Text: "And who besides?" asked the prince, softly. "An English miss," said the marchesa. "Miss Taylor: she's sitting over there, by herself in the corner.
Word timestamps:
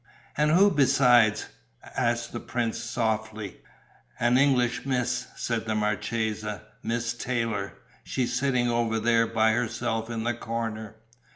"And 0.35 0.49
who 0.49 0.71
besides?" 0.71 1.45
asked 1.95 2.31
the 2.31 2.39
prince, 2.39 2.79
softly. 2.79 3.57
"An 4.19 4.35
English 4.35 4.83
miss," 4.83 5.27
said 5.35 5.65
the 5.67 5.75
marchesa. 5.75 6.63
"Miss 6.81 7.13
Taylor: 7.13 7.75
she's 8.03 8.33
sitting 8.33 8.67
over 8.67 8.99
there, 8.99 9.27
by 9.27 9.51
herself 9.51 10.09
in 10.09 10.23
the 10.23 10.33
corner. 10.33 10.95